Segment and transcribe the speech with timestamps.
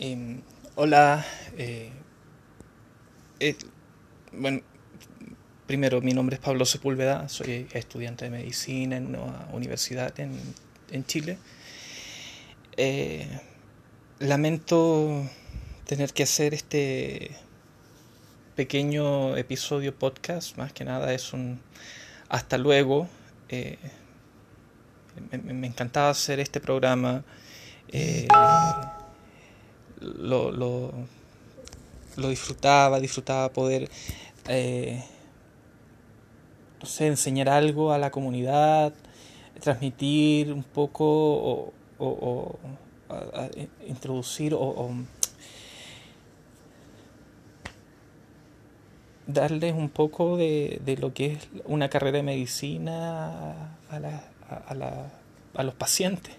[0.00, 0.42] Em,
[0.76, 1.26] hola.
[1.56, 1.90] Eh,
[3.40, 3.56] eh,
[4.30, 4.60] bueno,
[5.66, 11.38] primero, mi nombre es Pablo Sepúlveda, soy estudiante de medicina en una universidad en, Chile.
[12.76, 13.26] Eh,
[14.20, 15.28] lamento
[15.84, 17.32] tener que hacer este
[18.54, 21.60] pequeño episodio podcast, más que nada es un
[22.28, 23.08] hasta luego.
[25.32, 27.24] Me, encantaba hacer este programa
[30.00, 30.92] lo, lo,
[32.16, 33.88] lo disfrutaba, disfrutaba poder,
[34.48, 35.02] eh,
[37.00, 38.92] enseñar algo a la comunidad,
[39.60, 42.58] transmitir un poco o, o,
[43.86, 44.90] introducir o,
[49.26, 54.24] darles un poco de, de, lo que es una carrera de medicina a, la,
[54.66, 55.10] a, la,
[55.54, 56.34] a los pacientes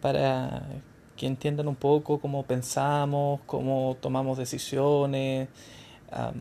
[0.00, 0.66] para
[1.16, 5.48] que entiendan un poco cómo pensamos, cómo tomamos decisiones,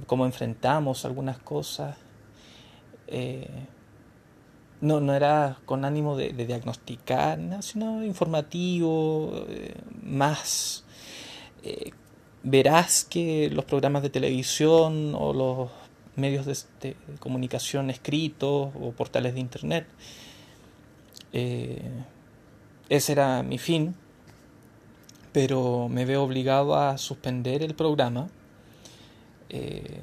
[0.08, 1.98] cómo enfrentamos algunas cosas.
[3.08, 3.50] Eh,
[4.82, 10.84] no, no era con ánimo de, diagnosticar, sino informativo, eh, más
[11.64, 11.92] eh,
[12.44, 15.70] verás que los programas de televisión o los
[16.16, 16.58] medios de,
[16.90, 19.88] de comunicación escritos o portales de internet.
[22.90, 23.96] ese era mi fin
[25.34, 28.28] pero me veo obligado a suspender el programa.
[29.50, 30.02] Eh,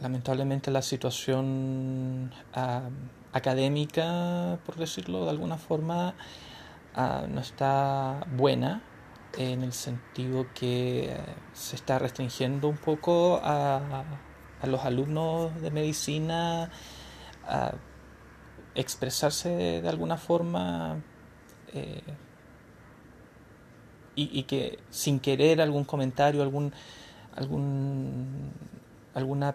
[0.00, 2.90] lamentablemente la situación ah,
[3.32, 6.14] académica, por decirlo de alguna forma,
[6.94, 8.82] ah, no está buena
[9.36, 11.16] en el sentido que
[11.52, 14.04] se está restringiendo un poco a,
[14.60, 16.70] a los alumnos de medicina
[17.46, 17.72] a
[18.74, 19.48] expresarse
[19.82, 21.02] de alguna forma
[21.72, 22.02] eh,
[24.20, 26.72] y, que sin querer algún comentario, algún,
[27.36, 28.50] algún,
[29.14, 29.54] alguna,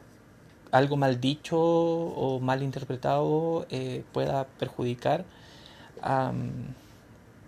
[0.72, 5.25] algo mal dicho o mal interpretado eh, pueda perjudicar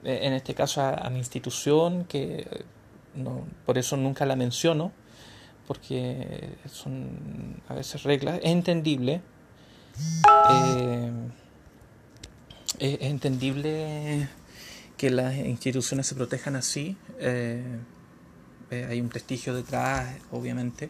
[0.05, 2.47] en este caso a, mi institución, que
[3.15, 4.91] no, por eso nunca la menciono,
[5.67, 9.21] porque son a veces reglas, es entendible.
[10.51, 11.11] Eh,
[12.77, 14.27] es entendible
[14.97, 16.97] que las instituciones se protejan así.
[17.19, 17.63] Eh,
[18.71, 20.89] eh, hay un prestigio detrás, obviamente,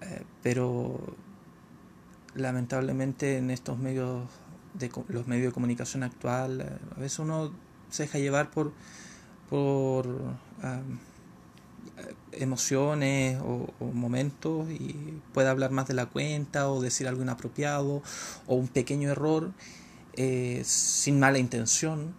[0.00, 1.16] eh, pero
[2.34, 4.28] lamentablemente en estos medios,
[4.74, 7.52] de los medios de comunicación actual, a veces uno
[7.90, 8.72] se deja llevar por,
[9.48, 10.34] por
[12.32, 18.02] emociones o, momentos y puede hablar más de la cuenta o decir algo inapropiado
[18.46, 19.52] o un pequeño error
[20.62, 22.14] sin mala intención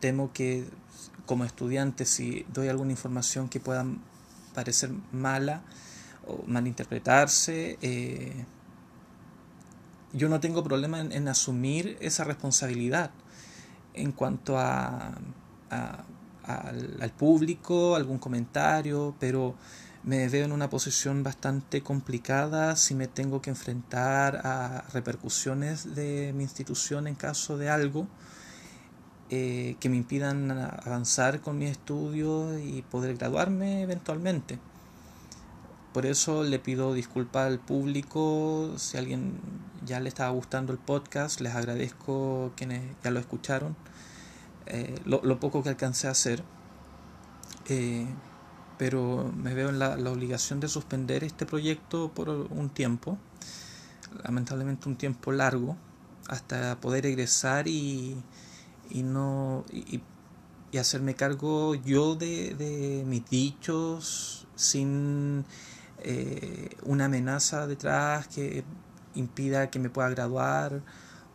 [0.00, 0.66] temo que
[1.26, 3.86] como estudiante si doy alguna información que pueda
[4.54, 5.62] parecer mala
[6.26, 8.44] o malinterpretarse, eh,
[10.12, 13.12] yo no tengo problema en, asumir esa responsabilidad
[13.94, 15.12] en cuanto a,
[15.70, 19.54] al, público, algún comentario, pero
[20.02, 26.32] me veo en una posición bastante complicada si me tengo que enfrentar a repercusiones de
[26.34, 28.08] mi institución en caso de algo
[29.32, 34.58] eh, que me impidan avanzar con mis estudios y poder graduarme eventualmente.
[35.92, 39.38] Por eso le pido disculpas al público, si a alguien
[39.86, 43.76] ya le estaba gustando el podcast, les agradezco quienes ya lo escucharon,
[44.66, 46.42] eh, lo, poco que alcancé a hacer,
[47.68, 48.06] eh,
[48.78, 53.16] pero me veo en la, la obligación de suspender este proyecto por un tiempo,
[54.24, 55.76] lamentablemente un tiempo largo,
[56.26, 58.20] hasta poder egresar y,
[58.90, 60.02] y no y,
[60.78, 65.44] hacerme cargo yo de, mis dichos sin
[65.98, 68.62] eh, una amenaza detrás que
[69.14, 70.80] impida que me pueda graduar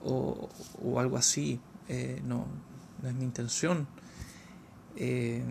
[0.03, 0.49] o,
[0.97, 1.59] algo así.
[1.89, 2.47] Eh, no,
[3.03, 3.87] es mi intención.
[4.95, 5.43] Eh,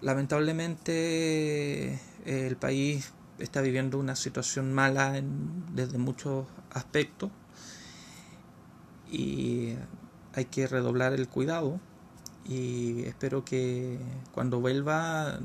[0.00, 5.22] lamentablemente el país está viviendo una situación mala
[5.72, 7.30] desde muchos aspectos
[9.10, 9.74] y
[10.36, 11.80] hay que redoblar el cuidado
[12.44, 13.98] y espero que
[14.32, 15.40] cuando vuelva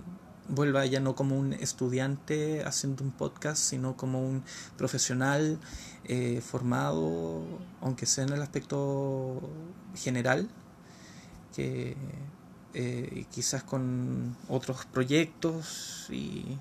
[0.52, 4.44] vuelva ya no como un estudiante haciendo un podcast, sino como un
[4.78, 5.60] profesional
[6.04, 7.42] eh, formado,
[7.80, 9.42] aunque sea en el aspecto
[9.96, 10.50] general,
[11.56, 11.96] que
[12.74, 16.58] eh, quizás con otros proyectos y,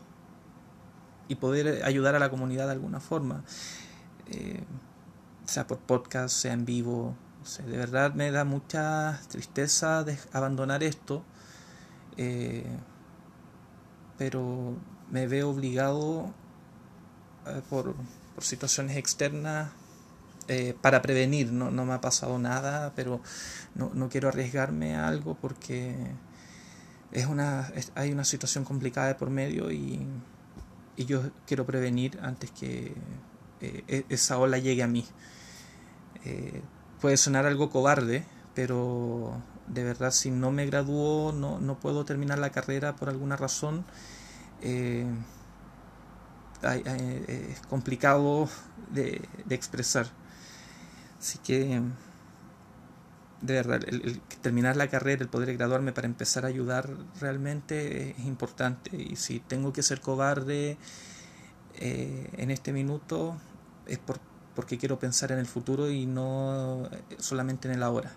[1.29, 3.45] y, poder ayudar a la comunidad de alguna forma,
[4.29, 4.63] eh,
[5.47, 11.25] sea por podcast, sea en vivo, de verdad me da mucha tristeza abandonar esto.
[12.17, 12.67] eh,
[14.19, 14.77] pero
[15.11, 16.35] me veo obligado
[17.47, 17.95] eh, por,
[18.35, 19.71] por, situaciones externas
[20.49, 21.53] eh, para prevenir.
[21.53, 23.23] No, no, me ha pasado nada, pero
[23.75, 25.97] no, no quiero arriesgarme a algo porque
[27.13, 30.07] es una, hay una situación complicada de por medio y,
[30.97, 32.95] y yo quiero prevenir antes que
[33.63, 35.07] e, esa ola llegue a mí.
[37.01, 38.25] Puede sonar algo cobarde,
[38.55, 43.37] pero de verdad si no me gradúo, no, no puedo terminar la carrera por alguna
[43.37, 43.85] razón,
[44.63, 45.07] eh,
[46.63, 48.49] es complicado
[48.93, 50.07] de, expresar.
[51.19, 51.81] Así que,
[53.41, 53.81] de verdad,
[54.43, 58.97] terminar la carrera, el poder graduarme para empezar a ayudar realmente es importante.
[58.97, 60.77] Y si tengo que ser cobarde
[61.75, 63.37] eh, en este minuto,
[63.87, 64.21] es por,
[64.61, 66.87] porque quiero pensar en el futuro y no
[67.17, 68.13] solamente en el ahora.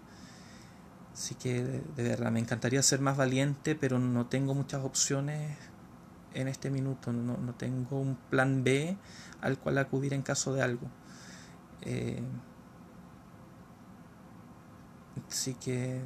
[1.13, 5.57] Así que de, verdad me encantaría ser más valiente, pero no tengo muchas opciones
[6.33, 7.13] en este minuto.
[7.13, 8.97] No, no tengo un plan B
[9.39, 10.85] al cual acudir en caso de algo.
[11.83, 12.21] Eh,
[15.29, 16.01] así que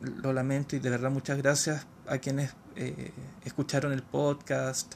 [0.00, 3.12] lo lamento y de verdad muchas gracias a quienes eh,
[3.44, 4.94] escucharon el podcast.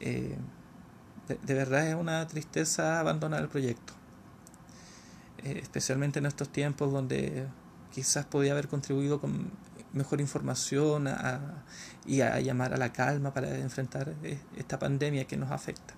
[0.00, 0.38] Eh,
[1.28, 3.92] de, verdad es una tristeza abandonar el proyecto.
[5.42, 7.46] especialmente en estos tiempos donde
[7.92, 9.50] quizás podía haber contribuido con
[9.92, 11.08] mejor información
[12.04, 15.94] y a llamar a la calma para enfrentar e, esta pandemia que nos afecta.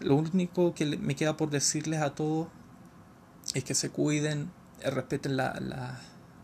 [0.00, 2.48] Lo único que me queda por decirles a todos
[3.54, 4.50] es que se cuiden,
[4.80, 5.60] eh, respeten las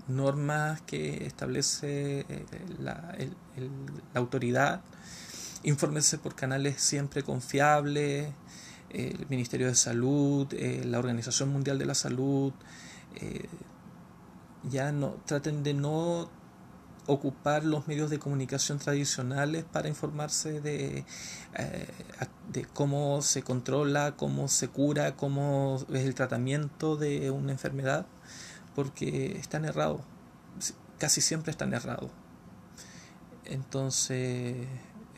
[0.09, 2.47] normas que establece eh,
[2.79, 3.17] la,
[4.15, 4.83] autoridad,
[5.63, 8.33] infórmense por canales siempre confiables,
[8.91, 12.53] el Ministerio de Salud, eh, la Organización Mundial de la Salud,
[14.65, 16.29] ya no traten de no
[17.07, 21.05] ocupar los medios de comunicación tradicionales para informarse de,
[21.55, 21.87] eh,
[22.53, 28.07] de cómo se controla, cómo se cura, cómo es el tratamiento de una enfermedad,
[28.75, 30.03] porque están errados,
[30.99, 32.11] casi siempre están errados.
[33.45, 34.69] Entonces,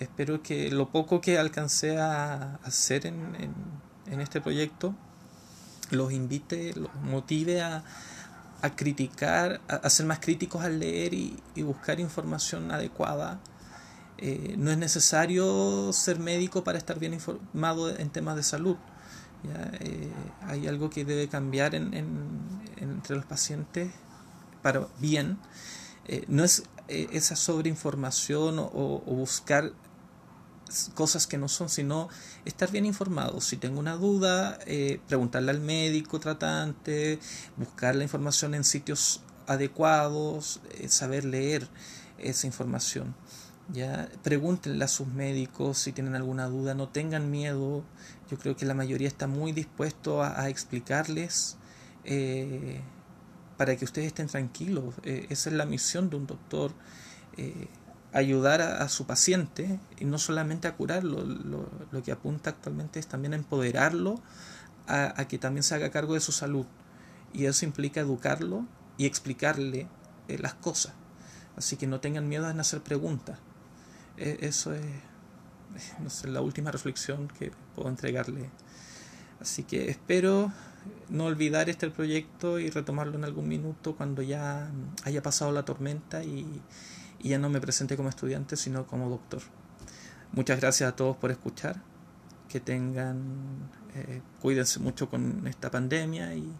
[0.02, 3.36] espero que lo poco que alcancé a hacer en,
[4.06, 4.94] en, este proyecto
[5.90, 7.84] los invite, los motive a,
[8.62, 13.40] a criticar, a, ser más críticos al leer y, buscar información adecuada.
[14.18, 18.76] Eh, no es necesario ser médico para estar bien informado en temas de salud.
[19.80, 20.12] Eh,
[20.46, 21.92] hay algo que debe cambiar en,
[22.76, 23.92] entre los pacientes
[24.62, 25.38] para bien.
[26.06, 29.72] Eh, no es esa sobreinformación o, o buscar
[30.94, 32.08] cosas que no son, sino
[32.44, 33.40] estar bien informado.
[33.40, 37.18] Si tengo una duda, eh, preguntarle al médico tratante,
[37.56, 41.68] buscar la información en sitios adecuados, eh, saber leer
[42.18, 43.14] esa información.
[43.72, 47.84] Ya pregúntenle a sus médicos si tienen alguna duda, no tengan miedo.
[48.30, 51.56] Yo creo que la mayoría está muy dispuesto a, explicarles
[52.04, 52.80] eh,
[53.56, 54.94] para que ustedes estén tranquilos.
[55.04, 56.72] esa es la misión de un doctor
[58.12, 63.32] ayudar a, su paciente y no solamente a curarlo, lo, que apunta actualmente es también
[63.32, 64.20] a empoderarlo
[64.86, 66.66] a, que también se haga cargo de su salud.
[67.32, 68.66] Y eso implica educarlo
[68.98, 69.88] y explicarle
[70.28, 70.92] eh, las cosas.
[71.56, 73.38] Así que no tengan miedo en hacer preguntas.
[74.18, 74.84] E, eso es,
[76.24, 78.50] la última reflexión que puedo entregarle.
[79.40, 80.52] Así que espero
[81.08, 84.70] no olvidar este proyecto y retomarlo en algún minuto cuando ya
[85.04, 86.60] haya pasado la tormenta y,
[87.22, 89.42] y ya no me presenté como estudiante, sino como doctor.
[90.32, 91.82] Muchas gracias a todos por escuchar.
[92.48, 96.52] Que tengan, eh, cuídense mucho con esta pandemia y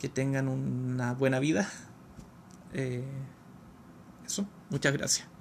[0.00, 1.68] que tengan una buena vida.
[2.72, 3.04] Eh,
[4.24, 5.35] eso, muchas gracias.